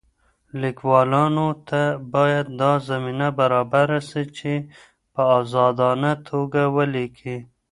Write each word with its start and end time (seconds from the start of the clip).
ليکوالانو 0.61 1.47
ته 1.67 1.81
بايد 2.11 2.47
دا 2.61 2.71
زمينه 2.89 3.27
برابره 3.39 3.99
سي 4.09 4.23
چي 4.37 4.53
په 5.13 5.21
ازادانه 5.39 6.11
توګه 6.29 6.61
وليکي. 6.75 7.37